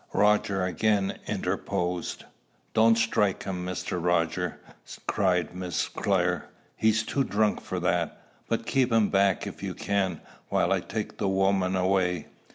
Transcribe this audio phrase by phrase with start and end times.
[0.13, 2.23] Roger again interposed.
[2.73, 4.03] "Don't strike him, Mr.
[4.03, 4.59] Roger,"
[5.05, 8.19] cried Miss Clare: "he's too drunk for that.
[8.49, 10.19] But keep him back if you can,
[10.49, 12.29] while I take the woman away.